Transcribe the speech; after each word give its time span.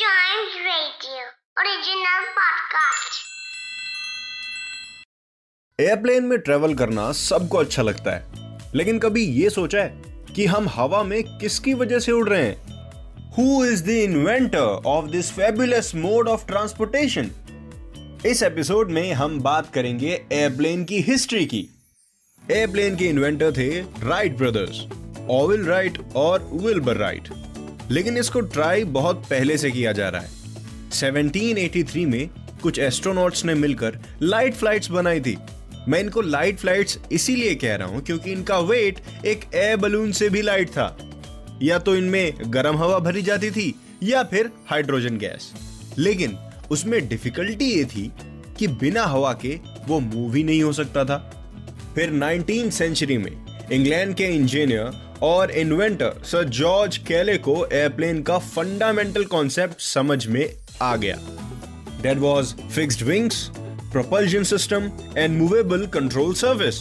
Radio. 0.00 1.20
Airplane 5.80 6.24
में 6.24 6.38
travel 6.38 6.74
करना 6.74 7.12
सबको 7.12 7.58
अच्छा 7.58 7.82
लगता 7.82 8.16
है। 8.16 8.26
लेकिन 8.74 8.98
कभी 8.98 9.24
ये 9.24 9.50
सोचा 9.50 9.78
है 9.78 10.02
कि 10.36 10.46
हम 10.46 10.68
हवा 10.68 11.02
में 11.02 11.38
किसकी 11.38 11.74
वजह 11.74 11.98
से 11.98 12.12
उड़ 12.12 12.28
रहे 12.28 12.42
हैं? 12.42 12.56
Who 13.30 13.64
is 13.64 13.84
the 13.84 13.88
inventor 13.88 14.82
of 14.86 15.06
this 15.06 15.30
fabulous 15.30 15.94
mode 15.94 16.28
of 16.28 16.46
transportation 16.46 17.30
इस 18.26 18.42
एपिसोड 18.42 18.90
में 18.90 19.12
हम 19.12 19.40
बात 19.40 19.74
करेंगे 19.74 20.26
एयरप्लेन 20.32 20.84
की 20.84 21.00
हिस्ट्री 21.00 21.46
की। 21.46 21.68
एयरप्लेन 22.52 22.96
के 22.96 23.04
इन्वेंटर 23.04 23.52
थे 23.52 23.80
राइट 23.82 24.36
ब्रदर्स 24.36 24.86
ऑविल 25.30 25.66
राइट 25.66 25.98
और 26.16 26.50
विल्बर 26.52 26.96
राइट 26.96 27.45
लेकिन 27.90 28.16
इसको 28.18 28.40
ट्राई 28.40 28.84
बहुत 28.84 29.26
पहले 29.30 29.58
से 29.58 29.70
किया 29.70 29.92
जा 29.92 30.08
रहा 30.08 30.22
है। 30.22 30.30
1783 30.90 32.06
में 32.06 32.28
कुछ 32.62 32.78
एस्ट्रोनॉट्स 32.78 33.44
ने 33.44 33.54
मिलकर 33.54 33.98
लाइट 34.22 34.54
फ्लाइट्स 34.54 34.90
बनाई 34.90 35.20
थी। 35.20 35.36
मैं 35.88 36.00
इनको 36.00 36.20
लाइट 36.20 36.58
फ्लाइट्स 36.58 36.98
इसीलिए 37.12 37.54
कह 37.54 37.74
रहा 37.76 37.88
हूँ 37.88 38.02
क्योंकि 38.02 38.32
इनका 38.32 38.58
वेट 38.58 39.00
एक 39.26 39.44
एयर 39.54 39.76
बलून 39.76 40.12
से 40.12 40.28
भी 40.28 40.42
लाइट 40.42 40.68
था। 40.68 40.96
या 41.62 41.78
तो 41.78 41.96
इनमें 41.96 42.32
गर्म 42.46 42.76
हवा 42.76 42.98
भरी 42.98 43.22
जाती 43.22 43.50
थी 43.50 43.74
या 44.02 44.22
फिर 44.22 44.50
हाइड्रोजन 44.66 45.18
गैस। 45.18 45.52
लेकिन 45.98 46.36
उसमें 46.70 47.08
डिफिकल्टी 47.08 47.64
ये 47.64 47.84
थी 47.84 48.12
कि 48.58 48.68
बिना 48.68 49.04
हवा 49.04 49.32
के 49.32 49.58
वो 49.88 50.00
मूव 50.00 50.34
ही 50.34 50.44
नहीं 50.44 50.62
हो 50.62 50.72
सकता 50.72 51.04
था। 51.04 51.18
फिर 51.94 52.10
19 52.10 52.70
सेंचुरी 52.70 53.18
में 53.18 53.32
इंग्लैंड 53.72 54.14
के 54.14 54.24
इंजीनियर 54.24 55.05
और 55.22 55.50
इन्वेंटर 55.50 56.12
सर 56.24 56.44
जॉर्ज 56.44 56.96
कैले 56.96 57.36
को 57.38 57.66
एयरप्लेन 57.72 58.22
का 58.22 58.38
फंडामेंटल 58.38 59.24
कॉन्सेप्ट 59.24 59.80
समझ 59.80 60.26
में 60.26 60.54
आ 60.82 60.96
गया। 60.96 61.18
That 62.02 62.20
was 62.22 62.52
fixed 62.78 63.04
wings, 63.08 63.36
propulsion 63.94 64.46
system 64.52 64.90
and 65.18 65.40
movable 65.40 65.86
control 65.96 66.34
service. 66.44 66.76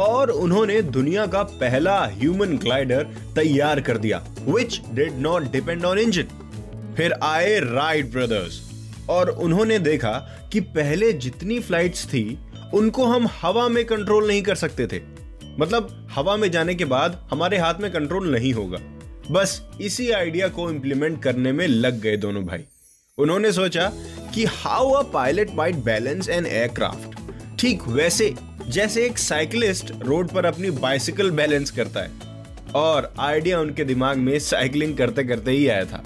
और 0.00 0.30
उन्होंने 0.30 0.82
दुनिया 0.82 1.26
का 1.26 1.42
पहला 1.42 2.06
ह्यूमन 2.06 2.56
ग्लाइडर 2.58 3.02
तैयार 3.36 3.80
कर 3.80 3.98
दिया 3.98 4.24
which 4.40 4.80
did 4.92 5.18
not 5.18 5.52
depend 5.52 5.84
on 5.84 5.98
engine 5.98 6.24
फिर 6.96 7.12
आए 7.12 7.58
राइट 7.58 8.12
ब्रदर्स 8.12 8.60
और 9.10 9.28
उन्होंने 9.28 9.78
देखा 9.78 10.12
कि 10.52 10.60
पहले 10.60 11.12
जितनी 11.12 11.60
फ्लाइट्स 11.60 12.06
थी 12.06 12.38
उनको 12.74 13.04
हम 13.04 13.28
हवा 13.42 13.68
में 13.68 13.84
कंट्रोल 13.84 14.28
नहीं 14.28 14.42
कर 14.42 14.54
सकते 14.54 14.86
थे। 14.86 15.11
मतलब 15.60 16.08
हवा 16.10 16.36
में 16.36 16.50
जाने 16.50 16.74
के 16.74 16.84
बाद 16.84 17.28
हमारे 17.30 17.58
हाथ 17.58 17.74
में 17.74 17.90
कंट्रोल 17.92 18.30
नहीं 18.32 18.52
होगा। 18.52 18.78
बस 19.30 19.60
इसी 19.80 20.10
आइडिया 20.10 20.48
को 20.48 20.70
इंप्लीमेंट 20.70 21.22
करने 21.22 21.52
में 21.52 21.66
लग 21.66 22.00
गए 22.00 22.16
दोनों 22.16 22.44
भाई। 22.44 22.64
उन्होंने 23.18 23.52
सोचा 23.52 23.92
कि 24.34 24.44
how 24.44 24.90
a 24.90 25.02
pilot 25.02 25.50
might 25.54 25.74
balance 25.74 26.28
an 26.28 26.46
aircraft 26.46 27.18
ठीक 27.60 27.82
वैसे, 27.88 28.34
जैसे 28.68 29.04
एक 29.06 29.18
साइकिलिस्ट 29.18 29.92
रोड 30.02 30.28
पर 30.28 30.46
अपनी 30.46 30.70
बाइसिकल 30.70 31.30
बैलेंस 31.30 31.70
करता 31.70 32.00
है। 32.00 32.10
और 32.74 33.12
आइडिया 33.18 33.60
उनके 33.60 33.84
दिमाग 33.84 34.16
में 34.16 34.38
साइकिलिंग 34.38 34.96
करते 34.96 35.24
करते 35.24 35.50
ही 35.50 35.68
आया 35.68 35.84
था। 35.84 36.04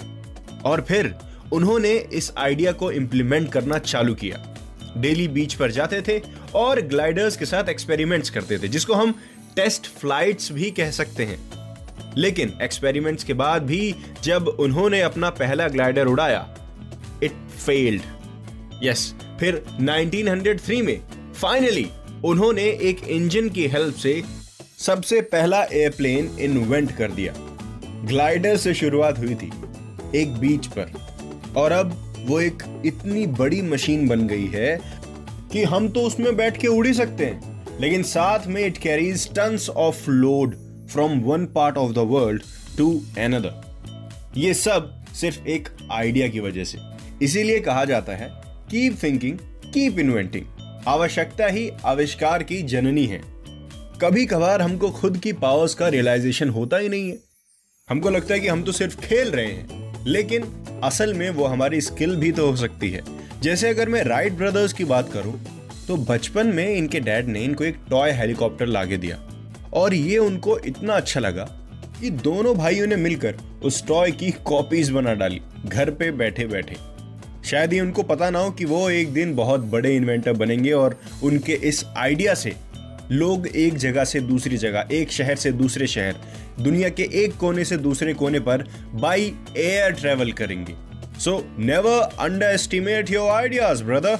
और 0.65 0.81
फिर 0.81 1.13
उन्होंने 1.53 1.93
इस 2.13 2.31
आइडिया 2.37 2.71
को 2.71 2.91
इंप्लीमेंट 2.91 3.51
करना 3.51 3.77
चालू 3.77 4.15
किया। 4.15 4.43
डेली 4.97 5.27
बीच 5.27 5.53
पर 5.53 5.71
जाते 5.71 6.01
थे 6.01 6.21
और 6.55 6.81
ग्लाइडर्स 6.81 7.37
के 7.37 7.45
साथ 7.45 7.69
एक्सपेरिमेंट्स 7.69 8.29
करते 8.29 8.57
थे, 8.57 8.67
जिसको 8.67 8.93
हम 8.93 9.13
टेस्ट 9.57 9.87
फ्लाइट्स 9.87 10.51
भी 10.51 10.71
कह 10.71 10.91
सकते 10.91 11.25
हैं। 11.25 11.39
लेकिन 12.17 12.53
एक्सपेरिमेंट्स 12.61 13.23
के 13.23 13.33
बाद 13.33 13.63
भी 13.63 13.95
जब 14.23 14.47
उन्होंने 14.47 15.01
अपना 15.01 15.29
पहला 15.29 15.67
ग्लाइडर 15.67 16.05
उड़ाया 16.05 16.57
इट 17.23 17.31
फेल्ड 17.65 18.01
यस 18.83 19.13
फिर 19.39 19.63
1903 19.81 20.81
में 20.81 20.99
फाइनली 21.33 21.87
उन्होंने 22.25 22.61
एक 22.61 23.03
इंजन 23.07 23.49
की 23.49 23.67
हेल्प 23.67 23.95
से 23.95 24.23
सबसे 24.77 25.21
पहला 25.21 25.63
एयरप्लेन 25.63 26.37
इन्वेंट 26.39 26.91
कर 26.91 27.11
दिया। 27.11 27.33
ग्लाइडर 28.05 28.57
से 28.57 28.73
शुरुआत 28.73 29.19
हुई 29.19 29.35
थी, 29.35 29.51
एक 30.15 30.33
बीच 30.33 30.67
पर। 30.67 30.91
और 31.57 31.71
अब 31.71 31.93
वो 32.27 32.39
एक 32.41 32.63
इतनी 32.85 33.25
बड़ी 33.27 33.61
मशीन 33.61 34.07
बन 34.07 34.27
गई 34.27 34.47
है 34.47 34.79
कि 35.51 35.63
हम 35.63 35.89
तो 35.89 35.99
उसमें 35.99 36.35
बैठ 36.35 36.57
के 36.57 36.67
उड़ 36.67 36.87
ही 36.87 36.93
सकते 36.93 37.25
हैं। 37.25 37.56
लेकिन 37.81 38.03
साथ 38.03 38.47
में 38.47 38.65
it 38.65 38.77
carries 38.77 39.29
tons 39.29 39.69
of 39.69 40.09
load 40.09 40.55
from 40.89 41.19
one 41.19 41.45
part 41.45 41.77
of 41.77 41.91
the 41.91 41.97
world 41.97 42.43
to 42.77 43.01
another 43.17 44.31
ये 44.37 44.53
सब 44.53 45.05
सिर्फ़ 45.13 45.47
एक 45.47 45.67
आइडिया 45.91 46.27
की 46.27 46.39
वजह 46.39 46.63
से। 46.63 46.77
इसीलिए 47.21 47.59
कहा 47.59 47.85
जाता 47.85 48.15
है 48.15 48.29
कीप 48.71 48.97
थिंकिंग 49.03 49.37
कीप 49.73 49.99
इन्वेंटिंग 49.99 50.45
आवश्यकता 50.87 51.47
ही 51.47 51.69
आविष्कार 51.85 52.43
की 52.43 52.61
जननी 52.63 53.05
है। 53.05 53.21
कभी 54.01 54.25
कभार 54.25 54.61
हमको 54.61 54.89
खुद 54.89 55.17
की 55.17 55.33
पावर्स 55.33 55.73
का 55.73 55.87
रियलाइजेशन 55.87 56.49
होता 56.49 56.77
ही 56.77 56.89
नहीं 56.89 57.09
है। 57.09 57.17
हमको 57.89 58.09
लगता 58.09 58.33
है 58.33 58.39
कि 58.39 58.47
हम 58.47 58.63
तो 58.63 58.71
सिर्फ़ 58.71 58.99
खेल 59.01 59.31
रहे 59.31 59.45
हैं। 59.45 60.05
लेकिन 60.07 60.43
असल 60.83 61.13
में 61.13 61.29
वो 61.29 61.45
हमारी 61.45 61.81
स्किल 61.81 62.15
भी 62.15 62.31
तो 62.31 62.49
हो 62.49 62.55
सकती 62.55 62.89
है। 62.89 63.01
जैसे 63.41 63.69
अगर 63.69 63.89
मैं 63.89 64.03
राइट 64.03 64.33
ब्रदर्स 64.33 64.73
की 64.73 64.85
बात 64.85 65.11
करूँ 65.13 65.39
तो 65.87 65.97
बचपन 65.97 66.47
में 66.47 66.67
इनके 66.67 66.99
डैड 66.99 67.27
ने 67.27 67.43
इनको 67.43 67.63
एक 67.63 67.77
टॉय 67.89 68.11
हेलीकॉप्टर 68.11 68.65
लाके 68.65 68.97
दिया। 68.97 69.19
और 69.73 69.93
ये 69.93 70.17
उनको 70.17 70.57
इतना 70.59 70.93
अच्छा 70.93 71.19
लगा 71.19 71.43
कि 71.99 72.09
दोनों 72.09 72.55
भाइयों 72.57 72.87
ने 72.87 72.95
मिलकर 72.95 73.35
उस 73.63 73.85
टॉय 73.87 74.11
की 74.11 74.31
कॉपीज 74.45 74.89
बना 74.89 75.13
डाली, 75.13 75.41
घर 75.65 75.89
पे 75.89 76.11
बैठे 76.11 76.45
बैठे 76.45 76.75
शायद 77.45 77.73
ही 77.73 77.79
उनको 77.79 78.03
पता 78.03 78.29
ना 78.29 78.39
हो 78.39 78.51
कि 78.51 78.65
वो 78.65 78.89
एक 78.89 79.13
दिन 79.13 79.33
बहुत 79.35 79.61
बड़े 79.65 79.95
इन्वेंटर 79.95 80.33
बनेंगे 80.33 80.71
और 80.71 80.99
उनके 81.23 81.53
इस 81.63 81.83
आइडिया 81.97 82.33
से 82.33 82.53
लोग 83.11 83.47
एक 83.47 83.77
जगह 83.77 84.03
से 84.03 84.19
दूसरी 84.21 84.57
जगह, 84.57 84.87
एक 84.91 85.11
शहर 85.11 85.35
से 85.35 85.51
दूसरे 85.51 85.87
शहर, 85.87 86.15
दुनिया 86.59 86.89
के 86.89 87.03
एक 87.23 87.35
कोने 87.37 87.65
से 87.65 87.77
दूसरे 87.77 88.13
कोने 88.13 88.39
पर 88.39 88.63
बाई 88.93 89.33
एयर 89.57 89.91
ट्रेवल 89.91 90.31
करेंगे। 90.31 90.73
So 91.19 91.43
never 91.59 92.01
underestimate 92.45 93.11
your 93.11 93.29
ideas 93.31 93.83
brother 93.83 94.19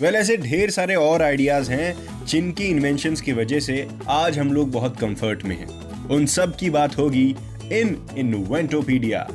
well 0.00 0.16
ऐसे 0.16 0.36
ढेर 0.36 0.70
सारे 0.70 0.94
और 0.94 1.22
आइडियाज़ 1.22 1.70
हैं 1.72 2.26
जिनकी 2.26 2.64
इन्वेंशन 2.64 3.14
की 3.14 3.32
वजह 3.32 3.60
से 3.60 3.88
आज 4.08 4.38
हम 4.38 4.52
लोग 4.52 4.70
बहुत 4.70 4.96
कंफर्ट 4.96 5.44
में 5.44 5.58
हैं। 5.58 6.08
उन 6.08 6.26
सब 6.26 6.56
की 6.56 6.70
बात 6.70 6.98
होगी 6.98 7.36
इन 7.72 8.06
इन्वेंटोपीडिया 8.18 9.28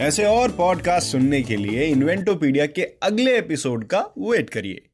ऐसे 0.00 0.24
और 0.24 0.50
पॉडकास्ट 0.50 1.12
सुनने 1.12 1.42
के 1.42 1.56
लिए 1.56 1.84
इन्वेंटोपीडिया 1.84 2.66
के 2.66 2.82
अगले 2.82 3.38
एपिसोड 3.38 3.86
का 3.86 4.00
वेट 4.18 4.50
करिए। 4.50 4.86